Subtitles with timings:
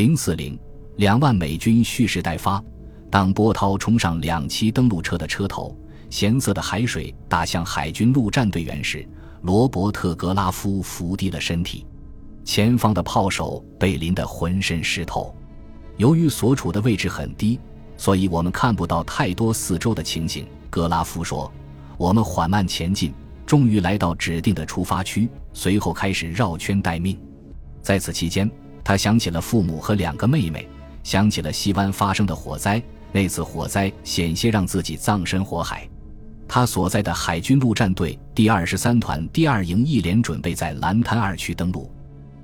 [0.00, 0.58] 零四零
[0.96, 2.64] 两万美军蓄势待发。
[3.10, 5.76] 当波涛冲上两栖登陆车的车头，
[6.08, 9.06] 咸涩的海水打向海军陆战队员时，
[9.42, 11.86] 罗伯特·格拉夫伏低了身体。
[12.46, 15.36] 前方的炮手被淋得浑身湿透。
[15.98, 17.60] 由于所处的位置很低，
[17.98, 20.46] 所以我们看不到太多四周的情景。
[20.70, 21.52] 格拉夫说
[21.98, 23.12] ：“我们缓慢前进，
[23.44, 27.20] 终于来到指定的出发区，随后开始绕圈待命。
[27.82, 28.50] 在此期间，
[28.82, 30.68] 他想起了父母和两个妹妹，
[31.02, 32.82] 想起了西湾发生的火灾。
[33.12, 35.88] 那次火灾险些让自己葬身火海。
[36.46, 41.90] 他所在的海军陆战队第二十三团第二营一连准备在蓝滩二区登陆。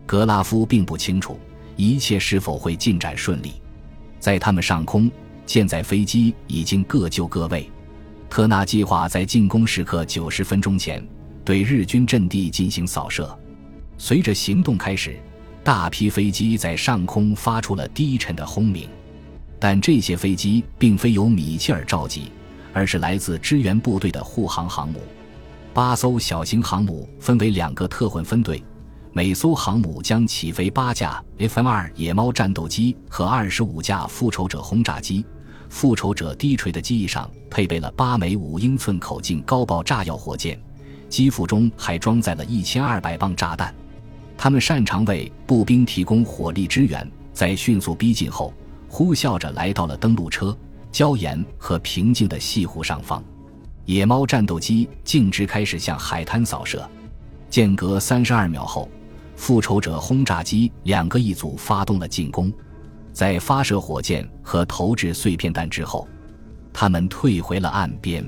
[0.05, 1.39] 格拉夫并不清楚
[1.77, 3.55] 一切是否会进展顺利。
[4.19, 5.11] 在他们上空，
[5.45, 7.71] 舰载飞机已经各就各位。
[8.29, 11.01] 特纳计划在进攻时刻九十分钟前
[11.45, 13.37] 对日军阵地进行扫射。
[13.99, 15.17] 随着行动开始，
[15.67, 18.89] 大批飞机在上空发出了低沉的轰鸣。
[19.59, 22.31] 但这些飞机并非由米切尔召集，
[22.73, 25.01] 而是来自支援部队的护航航母。
[25.75, 28.63] 八艘小型航母分为两个特混分队，
[29.13, 35.27] 每艘航母将起飞八架 F-2 野猫战斗机和二十五架复仇者轰炸机。
[35.69, 40.63] 复仇者低垂的机翼上配备了八枚五英寸口径高爆炸药火箭，
[41.09, 43.75] 机腹中还装载了一千二百磅炸弹。
[44.39, 48.53] 他们擅长为步兵提供火力支援，在迅速逼近后。
[48.89, 50.57] 呼啸着来到了登陆车、
[50.93, 53.23] 礁岩和平静的西湖上方，
[53.85, 56.89] 野猫战斗机径直开始向海滩扫射。
[57.51, 58.89] 间隔三十二秒后，
[59.35, 62.51] 复仇者轰炸机两个一组发动了进攻。
[63.13, 66.09] 在发射火箭和投掷碎片弹之后，
[66.73, 68.25] 他们退回了岸边。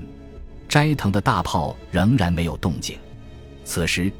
[0.68, 2.98] 斋藤的大炮仍然没有动静。
[3.64, 4.12] 此时，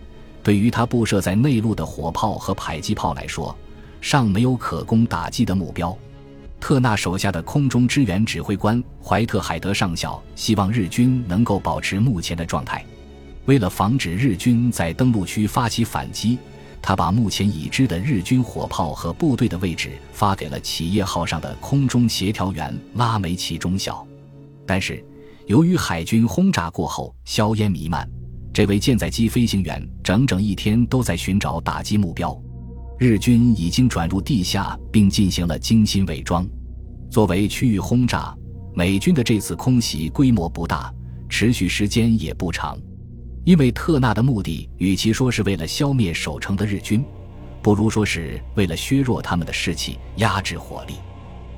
[0.49, 3.55] 对于他布设在内陆的火炮和迫击炮来说，
[4.01, 5.95] 尚没有可供打击的目标。
[6.59, 12.83] 特纳手下的空中支援指挥官怀特海德上校希望日军能够保持目前的状态。
[13.45, 16.39] 为了防止日军在登陆区发起反击，
[16.81, 24.03] 他把目前已知的日军火炮和部队的位置发给了企业号上的空中协调员拉梅奇中校。
[24.67, 25.05] 但是，
[25.45, 28.08] 由于海军轰炸过后硝烟弥漫，
[28.58, 32.36] 这位舰载机飞行员整整一天都在寻找打击目标。
[32.98, 36.45] 日军已经转入地下，并进行了精心伪装。
[37.08, 38.36] 作为区域轰炸，
[38.74, 40.92] 美军的这次空袭规模不大，
[41.29, 42.77] 持续时间也不长。
[43.45, 47.05] 因为特纳的目的，与其说是为了消灭守城的日军，
[47.63, 50.95] 不如说是为了削弱他们的士气，压制火力。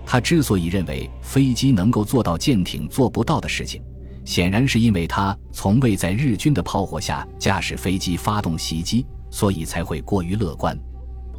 [0.05, 3.83] 他之所以认为飞机能够做到舰艇做不到的事情，
[4.31, 10.79] 显然是因为他从未在日军的炮火下驾驶飞机发动袭击，所以才会过于乐观。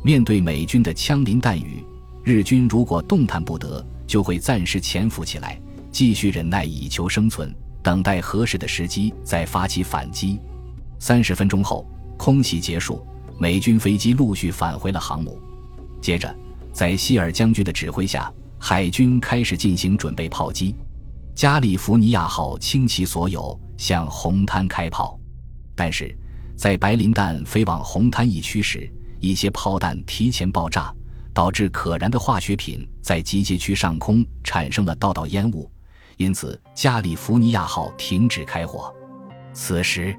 [0.04, 1.82] 面对美军的枪林弹雨，
[2.22, 5.58] 日军如果动弹不得，就会暂时潜伏起来，
[5.90, 10.38] 继续忍耐以求生存，等待合适的时机再发起反击。
[11.00, 11.88] 三十分钟后，
[12.18, 13.08] 空袭结束，
[13.40, 15.40] 美军飞机陆续返回了航母。
[16.02, 16.36] 接着，
[16.74, 18.30] 在希尔将军的指挥下，
[18.60, 20.76] 海军开始进行准备炮击。
[21.34, 25.20] 加利福尼亚号倾其所有向红滩开炮，
[25.76, 26.16] 但是
[26.56, 30.94] 在白磷弹飞往红滩一区时，一些炮弹提前爆炸，
[31.34, 35.70] 导致可燃的化学品在集结区上空产生了道道烟雾，
[36.18, 38.94] 因此加利福尼亚号停止开火。
[39.54, 40.16] 此时，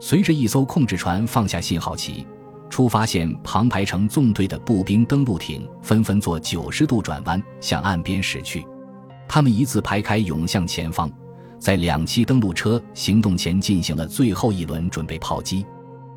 [0.00, 2.26] 随着一艘控制船放下信号旗，
[2.70, 8.64] 出发线旁排成纵队的步兵登陆艇纷纷做九十度转弯向岸边驶去，
[9.34, 11.10] 他们一字排开涌向前方，
[11.58, 15.64] 在两栖登陆车行动前进行了最后一轮准备炮击。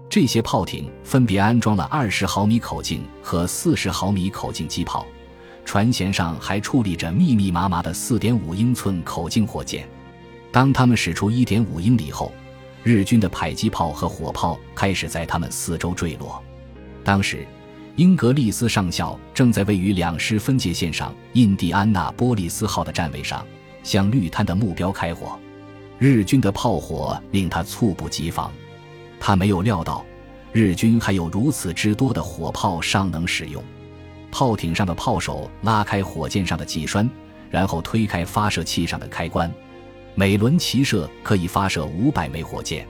[0.09, 5.07] 这些炮艇分别安装了二十毫米口径和四十毫米口径机炮，
[5.63, 9.87] 船舷上还矗立着密密麻麻的四点五英寸口径火箭。
[10.51, 12.33] 当他们驶出一点五英里后，
[12.83, 16.43] 日军的迫击炮和火炮开始在他们四周坠落。
[17.01, 17.47] 当时，
[17.95, 23.45] 英格利斯上校正在位于两师分界线上印第安纳波利斯号的站位上，
[23.83, 25.39] 向绿滩的目标开火。
[25.97, 28.51] 日军的炮火令他猝不及防。
[29.17, 30.05] 他没有料到，
[30.51, 33.63] 日军还有如此之多的火炮尚能使用。
[34.29, 37.09] 炮艇上的炮手拉开火箭上的机栓，
[37.49, 39.49] 然后推开发射器上的开关。
[40.15, 42.85] 每轮齐射可以发射五百枚火箭。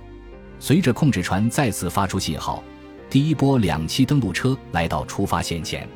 [0.60, 2.64] 随着控制船再次发出信号，
[3.10, 5.88] 第一波两栖登陆车来到出发线前。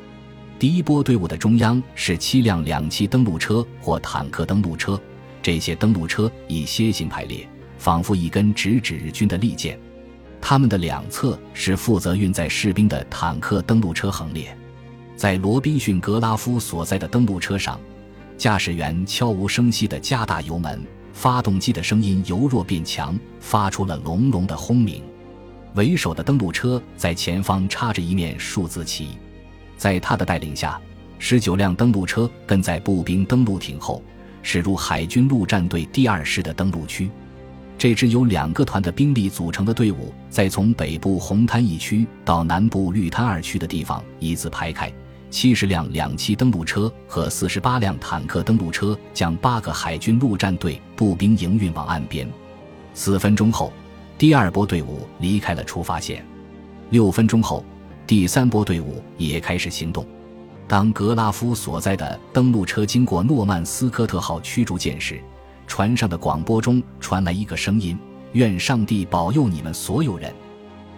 [0.58, 5.00] 第一波队伍的中央是七辆两栖登陆车或坦克登陆车，
[5.42, 7.48] 这些登陆车以楔形排列，
[7.78, 9.78] 仿佛一根直指日军的利剑。
[10.40, 14.56] 他们的两侧是负责运载士兵的坦克登陆车横列，
[15.16, 17.80] 在罗宾逊格拉夫所在的登陆车上，
[18.38, 20.82] 驾驶员悄无声息地加大油门，
[21.12, 25.02] 发动机的声音由弱变强，发出了隆隆的轰鸣。
[25.74, 29.10] 为首的登陆车在前方插着一面数字旗，
[29.76, 30.80] 在他的带领下，
[31.18, 34.02] 十九辆登陆车跟在步兵登陆艇后，
[34.42, 37.10] 驶入海军陆战队第二师的登陆区。
[37.78, 44.92] 这支由两个团的兵力组成的队伍，在从北部红滩一区到南部绿滩二区的地方一字排开。
[45.30, 52.28] 七十辆两栖登陆车和四十八辆坦克登陆车将八个海军陆战队步兵营运往岸边。
[52.92, 53.72] 四分钟后，
[54.20, 56.22] 第二波队伍离开了出发线。
[56.90, 57.64] 六分钟后，
[58.06, 60.04] 第三波队伍也开始行动。
[60.68, 65.18] 当格拉夫所在的登陆车经过诺曼斯科特号驱逐舰时，
[65.66, 67.98] 船上的广播中传来一个声音
[68.32, 70.30] ：“愿上帝保佑你们所有人。”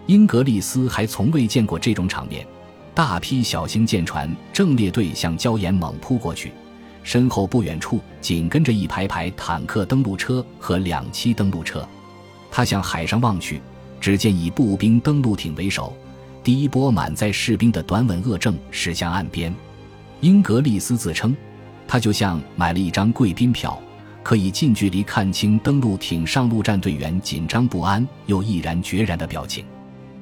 [0.07, 2.45] 英格利斯还从未见过这种场面。
[2.93, 6.51] 大批小型舰船正列队向礁岩猛扑过去，
[7.05, 11.89] 身后不远处紧跟着一排排坦克登陆车和两栖登陆车。
[12.53, 13.61] 他向海上望去，
[13.99, 15.97] 只见以步兵登陆艇为首，
[16.45, 19.53] 第一波满载士兵的短吻恶正驶向岸边。
[20.21, 21.35] 英格利斯自称，
[21.89, 23.81] 他就像买了一张贵宾票，
[24.23, 29.65] 可以近距离看清登陆艇上陆战队员紧张不安又毅然决然的表情。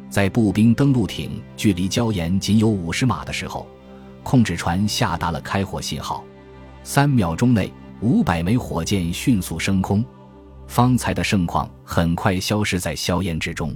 [0.08, 3.66] 在步兵登陆艇距离礁岩仅有五十码的时候，
[4.22, 6.24] 控制船下达了开火信号。
[6.82, 10.04] 三秒钟内，五百枚火箭迅速升空，
[10.70, 13.74] 方才的盛况很快消失在硝烟之中。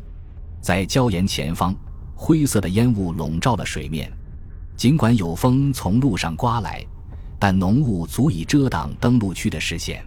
[0.61, 1.75] 在礁岩前方，
[2.14, 4.11] 灰色的烟雾笼罩了水面。
[4.76, 6.87] 尽管有风从路上刮来，
[7.37, 10.06] 但浓雾足以遮挡登陆区的视线。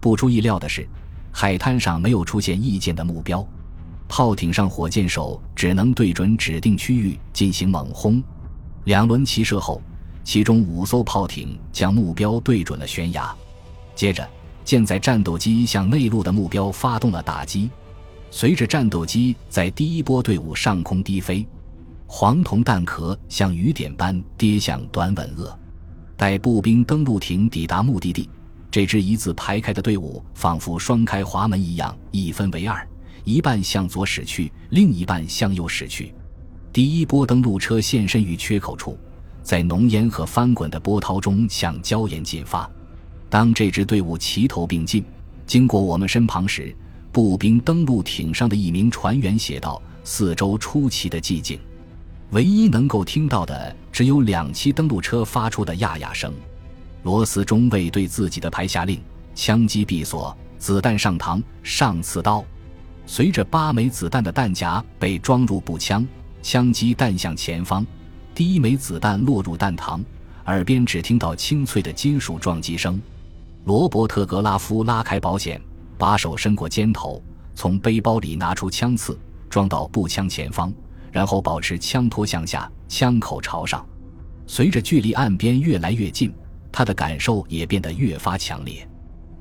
[0.00, 0.84] 不出意料的是，
[1.30, 3.46] 海滩上没有出现意见的目标。
[4.08, 8.20] 炮艇上火箭手只能对准指定区域进行猛轰，
[8.84, 9.80] 两轮齐射后，
[10.24, 13.32] 其中五艘炮艇将目标对准了悬崖。
[13.94, 14.28] 接着，
[14.66, 17.70] 舰载战斗机向内陆的目标发动了打击。
[18.32, 21.46] 随着战斗机在第一波队伍上空低飞，
[22.06, 25.56] 黄铜弹壳像雨点般跌向短吻鳄。
[26.16, 28.28] 待步兵登陆艇抵达目的地，
[28.68, 32.86] 这支一字排开的队伍仿佛双开滑门一样，一分为二。
[33.22, 36.12] 一半向左驶去，另一半向右驶去。
[36.72, 38.98] 第一波登陆车现身于缺口处，
[39.44, 42.68] 在浓烟和翻滚的波涛中向礁岩进发。
[43.28, 45.04] 当这支队伍齐头并进，
[45.46, 46.74] 经过我们身旁时，
[47.12, 51.58] 步兵登陆艇上的一名船员写道：“四周出奇的寂静，
[52.30, 56.32] 唯一能够听到的只有两栖登陆车发出的呀呀声。”
[57.02, 59.00] 罗斯中尉对自己的排下令
[59.34, 62.44] ：“枪击闭锁，子弹上膛，上刺刀。”
[63.06, 66.06] 随着八枚子弹的弹夹被装入步枪，
[66.42, 67.86] 枪击弹向前方，
[68.34, 70.02] 第一枚子弹落入弹膛，
[70.46, 73.00] 耳边只听到清脆的金属撞击声。
[73.66, 75.60] 罗伯特·格拉夫拉开保险，
[75.98, 77.20] 把手伸过肩头，
[77.52, 79.18] 从背包里拿出枪刺，
[79.50, 80.72] 装到步枪前方，
[81.10, 83.84] 然后保持枪托向下，枪口朝上。
[84.46, 86.32] 随着距离岸边越来越近，
[86.70, 88.88] 他的感受也变得越发强烈。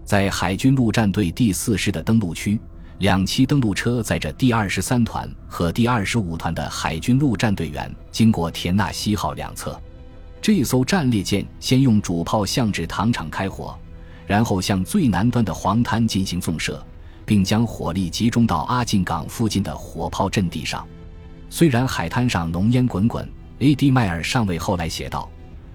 [0.04, 2.60] 在海军陆战队第四师的登陆区。
[3.00, 9.78] 两栖登陆车载着第二十三团和第二十五团的海军陆战队员经过田纳西号两侧，
[10.42, 13.78] 这艘战列舰先用主炮向指膛场开火，
[14.26, 16.84] 然后向最南端的黄滩进行纵射，
[17.26, 20.86] 并将火力集中到阿进港附近的火炮阵地上。
[21.50, 23.30] 虽然海滩上浓烟滚滚
[23.60, 23.92] ，A.D.
[23.92, 25.30] 迈尔上尉后来写道，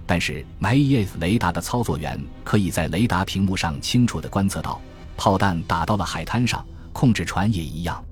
[0.07, 4.81] 但是 MyEF 雷达的操作员可以在雷达屏幕上清楚地观测到
[5.17, 6.65] 炮弹打到了海滩上。
[6.93, 8.05] 控制船也一样。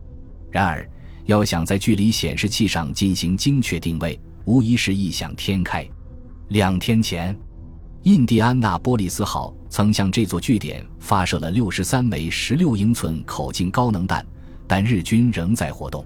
[0.53, 0.89] 然而，
[1.27, 5.87] 要想在距离显示器上进行精确定位，无疑是异想天开。
[6.47, 7.37] 两天前，
[8.05, 14.25] 印第安纳波利斯号曾向这座据点发射了六十三枚十六英寸口径高能弹，
[14.67, 16.05] 但日军仍在活动。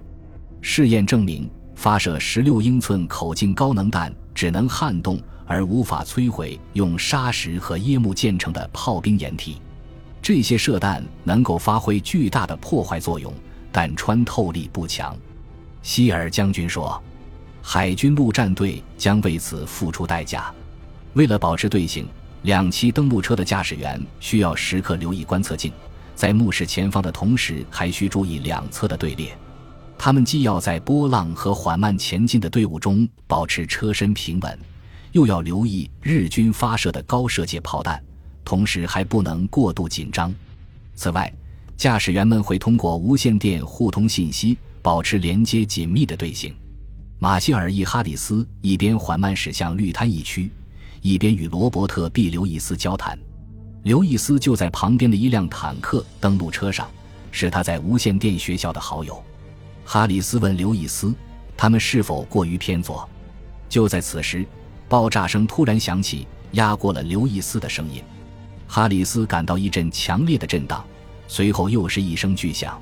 [0.61, 9.61] 试验证明，发射十六英寸口径高能弹只能撼动，而无法摧毁用砂石和椰木建成的炮兵掩体。
[10.21, 13.33] 这些射弹能够发挥巨大的破坏作用，
[13.71, 15.17] 但穿透力不强。
[15.81, 17.01] 希尔将军说
[17.61, 20.53] ：“海军陆战队将为此付出代价。
[21.13, 22.07] 为了保持队形，
[22.43, 25.71] 两栖登陆车的驾驶员需要时刻留意观测镜，
[26.13, 29.37] 在目视前方的同时，还需注意两侧的队列。
[29.97, 34.59] 他们既要在波浪和缓慢前进的队伍中保持车身平稳，
[35.13, 38.01] 又要留意日军发射的高射界炮弹。”
[38.45, 40.33] 同时还不能过度紧张。
[40.95, 41.33] 此外，
[41.77, 46.53] 驾驶员们会通过无线电互通信息，保持连接紧密的队形。
[47.19, 50.51] 马歇尔一·哈里斯一边缓慢驶向绿滩一区，
[51.03, 53.19] 一边与罗伯特 ·B· 刘易斯交谈。
[53.83, 56.89] 刘易斯就在旁边的一辆坦克登陆车上，
[57.29, 59.21] 是他在无线电学校的好友。
[59.83, 61.13] 哈里斯问刘易斯
[61.57, 63.07] ：“他们是否过于偏左？”
[63.67, 64.45] 就在此时，
[64.87, 68.01] 爆炸声突然响起，压过了刘易斯的声音。
[68.65, 70.85] 哈里斯感到一阵强烈的震荡，
[71.27, 72.81] 随后又是一声巨响。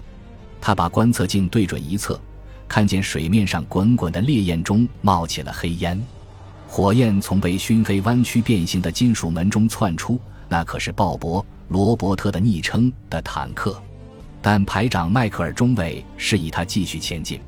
[0.62, 2.22] 他把观测镜对准一侧。
[2.68, 6.01] 看见水面上滚滚的烈焰中冒起了黑烟，
[6.74, 10.18] 火焰从被熏黑、弯曲变形的金属门中窜出。
[10.48, 13.75] 那可是鲍勃·罗伯特的昵称的坦克，
[14.42, 17.42] 但排长迈克尔中尉示意他继续前进。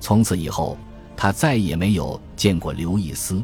[0.00, 0.76] 从此以后，
[1.16, 3.40] 他再也没有见过刘易斯。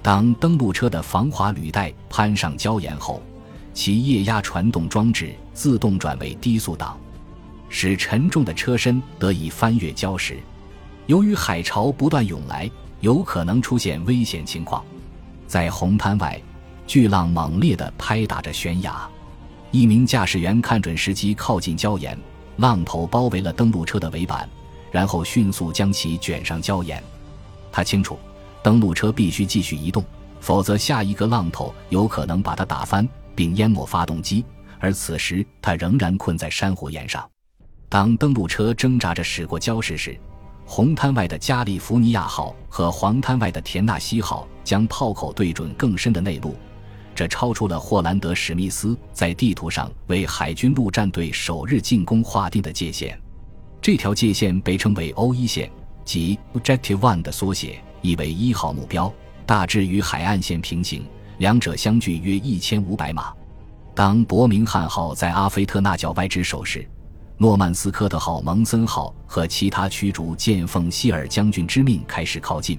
[0.00, 3.22] 当登陆车的防滑履带攀上礁岩后，
[3.74, 6.98] 其液压传动装置自动转为低速档，
[7.68, 10.38] 使沉重的车身得以翻越礁石。
[11.04, 12.70] 由于海潮不断涌来，
[13.04, 14.82] 有可能出现危险情况。
[15.46, 16.40] 在红滩外，
[16.86, 19.06] 巨浪猛烈地拍打着悬崖。
[19.70, 22.18] 一名驾驶员看准时机靠近礁岩，
[22.56, 24.48] 浪头包围了登陆车的尾板，
[24.90, 27.02] 然后迅速将其卷上礁岩。
[27.70, 28.18] 他清楚，
[28.62, 30.02] 登陆车必须继续移动，
[30.40, 34.42] 否则下一个浪头有可能把它打翻并淹没发动机。
[34.80, 37.28] 而此时，他仍然困在珊瑚岩上。
[37.90, 40.18] 当登陆车挣扎着驶过礁石时，
[40.66, 46.56] 红滩外的加利福尼亚号和黄滩外的田纳西号将炮口对准更深的内陆，
[47.14, 53.18] 这超出了霍兰德·史密斯在地图上为海军陆战队首日进攻划定的界限。
[53.80, 55.70] 这条界限被称为 O 一线，
[56.04, 59.12] 即 Objective One 的缩写，意为一号目标，
[59.44, 61.04] 大致与海岸线平行，
[61.38, 63.32] 两者相距约一千五百码。
[63.94, 66.88] 当伯明翰号在阿菲特纳角外值守时。
[67.36, 72.78] 诺曼斯科特号、蒙森号和其他驱逐舰奉希尔将军之命开始靠近，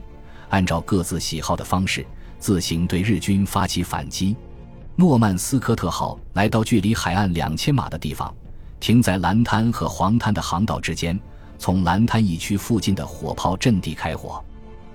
[0.50, 2.06] 按照各自喜好的方式
[2.40, 4.34] 自行对日军发起反击。
[4.96, 8.34] 诺曼斯科特号来到距离海岸两千码的地方，
[8.80, 11.20] 停在蓝滩和黄滩的航道之间，
[11.60, 14.42] 从蓝滩一区附近的火炮阵地开火。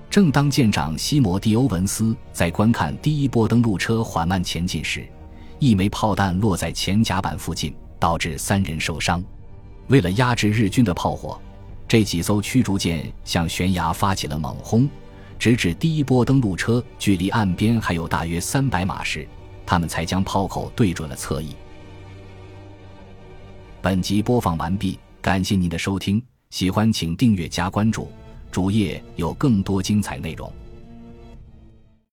[0.09, 5.07] 正当舰长西摩蒂欧文斯在观看第一波登陆车缓慢前进时，
[5.59, 9.23] 一枚炮弹落在前甲板附近，导致三人受伤。
[9.91, 11.37] 为了压制日军的炮火，
[11.85, 14.89] 这几艘驱逐舰向悬崖发起了猛轰，
[15.37, 19.27] 直至第一波登陆车距离岸边还有大约三百码时，
[19.65, 21.49] 他们才将炮口对准了侧翼。
[23.81, 28.09] 本集播放完毕，感谢您的收听，喜欢请订阅加关注，
[28.49, 30.49] 主页有更多精彩内容。